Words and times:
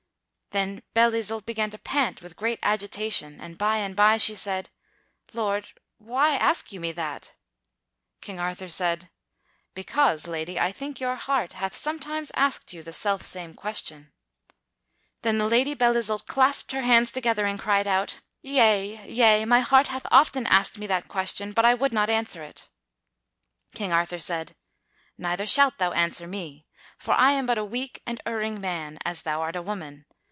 Then 0.53 0.83
Belle 0.93 1.13
Isoult 1.13 1.45
began 1.45 1.69
to 1.69 1.77
pant 1.77 2.21
with 2.21 2.35
great 2.35 2.59
agitation, 2.61 3.39
and 3.39 3.57
by 3.57 3.77
and 3.77 3.95
by 3.95 4.17
she 4.17 4.35
said, 4.35 4.69
"Lord, 5.31 5.71
why 5.97 6.35
ask 6.35 6.73
you 6.73 6.81
me 6.81 6.91
that?" 6.91 7.31
King 8.19 8.37
Arthur 8.37 8.67
said: 8.67 9.09
"Because, 9.73 10.27
lady, 10.27 10.59
I 10.59 10.73
think 10.73 10.99
your 10.99 11.15
heart 11.15 11.53
hath 11.53 11.73
sometimes 11.73 12.33
asked 12.35 12.73
you 12.73 12.83
the 12.83 12.91
selfsame 12.91 13.53
question." 13.53 14.11
Then 15.21 15.37
the 15.37 15.47
Lady 15.47 15.73
Belle 15.73 15.95
Isoult 15.95 16.27
clasped 16.27 16.73
her 16.73 16.81
hands 16.81 17.13
together 17.13 17.45
and 17.45 17.57
cried 17.57 17.87
out: 17.87 18.19
"Yea, 18.41 19.07
yea, 19.07 19.45
my 19.45 19.61
heart 19.61 19.87
hath 19.87 20.05
often 20.11 20.45
asked 20.47 20.77
me 20.77 20.85
that 20.85 21.07
question, 21.07 21.53
but 21.53 21.63
I 21.63 21.73
would 21.73 21.93
not 21.93 22.09
answer 22.09 22.43
it." 22.43 22.67
King 23.73 23.93
Arthur 23.93 24.19
said: 24.19 24.57
"Neither 25.17 25.47
shalt 25.47 25.77
thou 25.77 25.93
answer 25.93 26.27
me, 26.27 26.65
for 26.97 27.13
I 27.13 27.31
am 27.31 27.45
but 27.45 27.57
a 27.57 27.63
weak 27.63 28.01
and 28.05 28.19
erring 28.25 28.59
man 28.59 28.97
as 29.05 29.21
thou 29.21 29.39
art 29.41 29.55
a 29.55 29.61
woman. 29.61 30.03